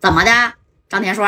[0.00, 0.54] 怎么的，
[0.88, 1.26] 张天硕？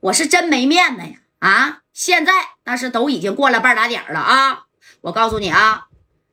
[0.00, 1.18] 我是真没面子呀！
[1.38, 2.32] 啊，现在
[2.64, 4.64] 那是都已经过了半打点了啊！
[5.00, 5.86] 我告诉你啊，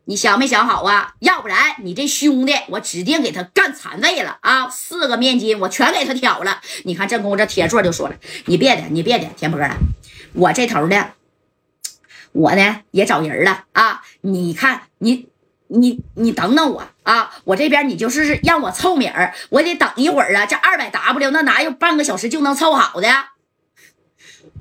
[0.03, 1.15] 你想没想好啊？
[1.19, 4.69] 要不然你这兄弟，我指定给他干残废了啊！
[4.69, 6.59] 四个面筋我全给他挑了。
[6.83, 8.15] 你看正宫这铁柱就说了
[8.47, 9.77] ：“你别的，你别的，田波了，
[10.33, 11.13] 我这头的，
[12.33, 14.03] 我呢也找人了啊！
[14.19, 15.29] 你看你。”
[15.75, 17.31] 你你等等我啊！
[17.43, 20.45] 我这边你就是让我凑米儿，我得等一会儿啊。
[20.45, 23.07] 这二百 W 那哪有半个小时就能凑好的？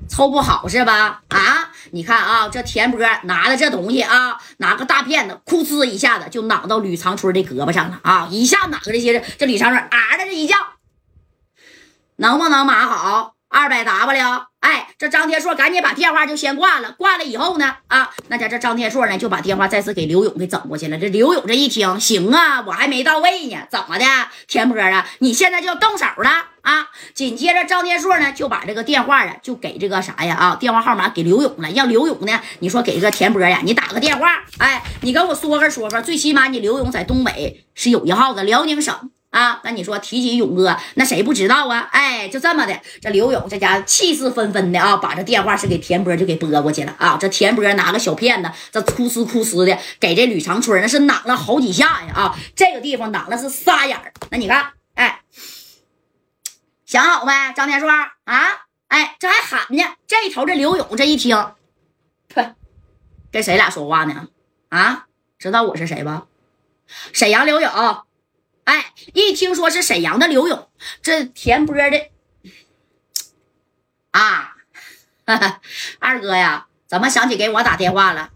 [0.09, 1.23] 凑不好是吧？
[1.29, 1.71] 啊！
[1.91, 8.27] 你看啊，这田波拿了这东西啊，拿个大片子，库呲一下子就攮到吕长春的胳膊上了啊！
[8.29, 10.57] 一下攮这些，这吕长春啊的这一叫，
[12.17, 13.35] 能不能码好？
[13.53, 16.93] 二百 W，哎，这张天硕赶紧把电话就先挂了。
[16.93, 20.97] 挂了以后呢，啊，那家这张天硕呢就把电话再次给刘勇给整过去了。
[20.97, 24.05] 这刘勇这一听，行啊，我还没到位呢，怎么的，
[24.47, 26.29] 田波啊，你现在就要动手了
[26.63, 26.87] 啊？
[27.13, 39.11] 紧接着张天硕呢就把这个电话呀就给这个啥呀啊，电话号码给刘勇了，让刘勇呢，你说给这个田波呀，你打个电话，哎，你跟我说个说法，最起码你刘勇在东北是有一号的，辽宁省。
[39.33, 41.89] 啊，那你说提起勇哥，那谁不知道啊？
[41.91, 47.17] 哎，就这么的，这刘勇这家气势纷纷的啊，把这电话是给田波就给拨过去了啊。
[47.19, 54.13] 这田波拿个小片子，这哭哧哭哧的给这吕长春那是攮了好几下呀啊，这个地方攮了是仨眼儿。
[54.29, 55.21] 那你看，哎，
[56.85, 57.33] 想好没？
[57.55, 59.83] 张天硕啊，哎，这还喊呢。
[60.05, 61.35] 这头这刘勇这一听，
[62.35, 62.53] 哼，
[63.31, 64.27] 跟谁俩说话呢？
[64.69, 65.07] 啊，
[65.39, 66.27] 知道我是谁吧？
[67.11, 67.71] 沈阳刘勇。
[68.65, 70.67] 哎，一听说是沈阳的刘勇，
[71.01, 72.09] 这田波的
[74.11, 74.55] 啊，
[75.99, 78.29] 二哥呀，怎么想起给我打电话了？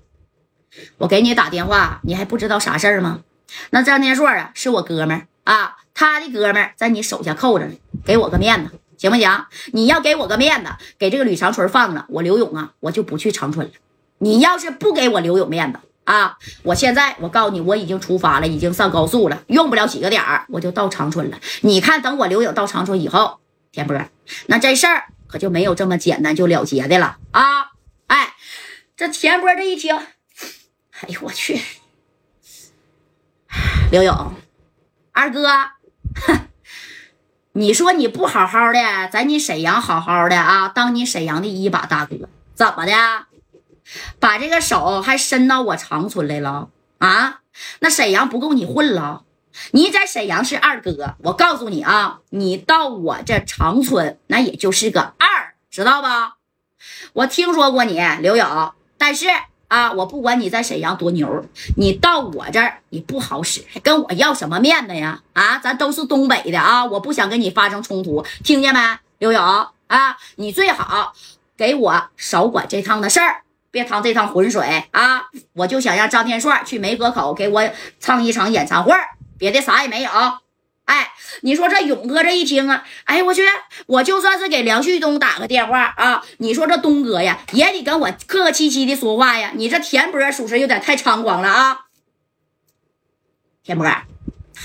[0.97, 3.23] 我给你打电话，你还不知道啥事儿吗？
[3.69, 9.45] 那张天硕啊，是我哥们儿啊，他的哥们儿在你手下扣着呢，给我个面子，行不行？
[9.71, 13.73] 你要给我个面子，给这个吕长春放了，我刘勇啊，我就不去长春了。
[14.19, 16.37] 你要是不给我刘勇面子，啊！
[16.63, 21.37] 我现在我告诉你，我已经出发了，已经上高速了，用不了几个点儿，我就到长春了。
[21.61, 23.41] 你看，等我刘勇到长春以后，
[23.73, 24.01] 田波，
[24.45, 27.71] 那这事儿可就没有这么简单就了结的了啊！
[28.07, 28.33] 哎，
[28.95, 31.61] 这田波这一听，哎呦我去，
[33.91, 34.33] 刘勇，
[35.11, 35.49] 二哥，
[36.25, 36.47] 哼，
[37.51, 42.15] 你说你不好好的，在你沈阳好好的啊，当你沈阳的一把大哥，
[42.55, 42.93] 怎么的？
[44.19, 47.41] 把这个手还伸到我长春来了啊？
[47.79, 49.23] 那沈阳不够你混了？
[49.71, 56.35] 你在沈阳是二哥，我告诉你啊，你到我这长春那也就是个二，知道吧？
[57.13, 59.25] 我听说过你刘勇，但是
[59.67, 61.43] 啊，我不管你在沈阳多牛，
[61.75, 65.23] 你到我这儿你不好使，还跟我要什么面子呀？
[65.33, 68.79] 啊，咱都是东北的啊，我不想跟你发生冲突，听见没，
[69.17, 69.43] 刘勇
[69.87, 70.17] 啊？
[70.35, 71.13] 你最好
[71.57, 73.41] 给我少管这趟的事儿。
[73.71, 75.27] 别趟这趟浑水啊！
[75.53, 77.69] 我就想让张天帅去梅河口给我
[77.99, 78.93] 唱一场演唱会，
[79.37, 80.11] 别的啥也没有。
[80.85, 81.11] 哎，
[81.41, 83.43] 你说这勇哥这一听啊，哎我去，
[83.87, 89.51] 我就算是给梁旭东打个电话啊，你说这东哥呀，也得跟我客客气气的说话呀。
[89.53, 91.79] 你这田波属实有点太猖狂了啊！
[93.63, 93.85] 田波，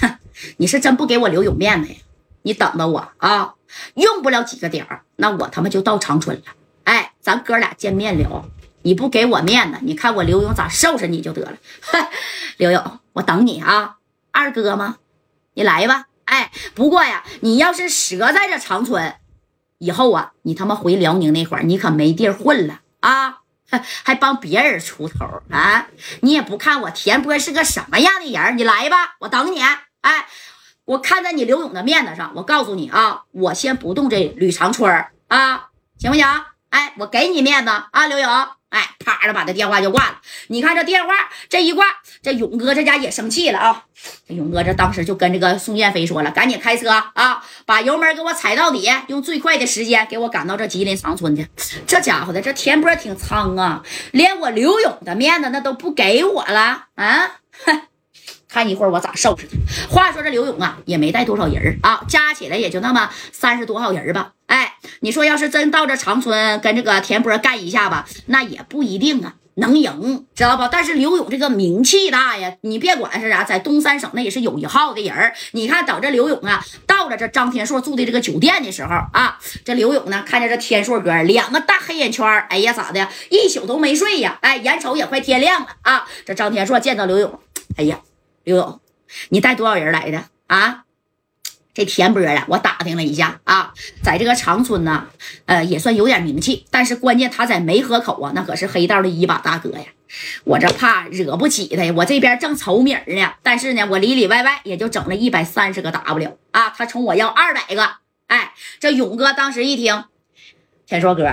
[0.00, 0.18] 哼，
[0.58, 1.96] 你是真不给我留有面子呀？
[2.42, 3.54] 你等着我啊，
[3.94, 6.42] 用不了几个点儿，那我他妈就到长春了。
[6.84, 8.44] 哎，咱哥俩见面聊。
[8.82, 11.56] 你不给我面子，你看我刘勇咋收拾你就得了。
[12.58, 13.96] 刘勇，我等你啊，
[14.30, 14.96] 二哥吗？
[15.54, 16.06] 你来吧。
[16.24, 19.16] 哎，不过呀，你要是折在这长春，
[19.78, 23.40] 以后啊，你他妈回辽宁那会儿，你可没地儿混了啊！
[24.04, 25.88] 还帮别人出头啊？
[26.20, 28.56] 你也不看我田波是个什么样的人？
[28.56, 29.60] 你来吧，我等你。
[30.00, 30.26] 哎，
[30.84, 35.68] 我看在你刘勇的面子上，我告诉你啊，我先不动这吕长春啊，
[35.98, 36.26] 行不行？
[36.70, 38.48] 哎，我给你面子啊，刘勇。
[38.72, 40.18] 哎，啪的把这电话就挂了。
[40.48, 41.12] 你看这电话
[41.50, 41.84] 这一挂，
[42.22, 43.84] 这勇哥这家也生气了啊！
[44.28, 51.46] 勇哥这当时就跟这个宋建飞说了：“赶紧开车啊，把油门给我踩到底，用最快的时间给我赶到这吉林长春去。”
[51.86, 53.82] 这家伙的这田波挺苍啊，
[54.12, 57.40] 连我刘勇的面子那都不给我了啊！
[57.66, 57.82] 哼。
[58.48, 59.94] 看一会儿我咋收拾他。
[59.94, 64.32] 话说这刘勇啊，也没带多少人啊，加起来也就那么三十多号人吧。
[64.46, 64.71] 哎，
[65.02, 70.66] 你说要是真到这长春跟这个田波干一下吧，那也不一定啊能赢，知道不？
[70.70, 84.38] 但是刘勇这个名气大呀，你别管是啥，在东三省那也是有一号的人你看，等这刘勇啊到了这张天硕住的这个酒店的时候啊，这刘勇呢看见这天硕哥两个大黑眼圈，哎呀咋的，一宿都没睡呀？
[84.40, 87.40] 哎，眼瞅也快天亮了啊，这张天硕见到刘勇，
[87.76, 88.00] 哎呀。
[88.44, 88.80] 刘勇，
[89.28, 90.82] 你带多少人来的啊？
[91.74, 93.72] 这田波呀，我打听了一下啊，
[94.02, 95.06] 在这个长春呢，
[95.46, 96.66] 呃，也算有点名气。
[96.70, 99.86] 但是关键他在梅河口啊，那可是黑道的一把大哥呀。
[100.44, 103.32] 我这怕惹不起他呀，我这边正愁米呢。
[103.42, 107.88] 但是呢，我里里外外也就整了一百三十个 W 啊，他冲我要二百个。
[108.26, 110.04] 哎，这勇哥当时一听，
[110.86, 111.30] 田硕哥，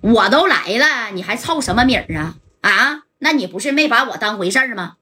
[0.00, 2.36] 我都来了，你还凑什么米啊？
[2.62, 4.96] 啊，那你不是没把我当回事吗？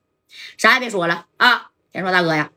[0.58, 2.50] 啥也别说了啊，田硕大哥呀。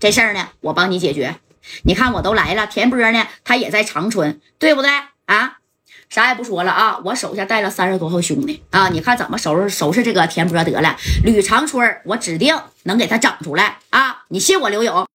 [0.00, 1.36] 这事儿呢，我帮你解决。
[1.82, 4.90] 你看我都来了，田波呢，他也在长春，对不对
[5.26, 5.58] 啊？
[6.08, 10.96] 啥也不说了啊，我手下带了三十多号兄弟啊，你看怎么收拾收拾这个田波得了。
[11.22, 14.24] 吕长春，我指定能给他整出来啊！
[14.28, 15.06] 你信我，刘勇。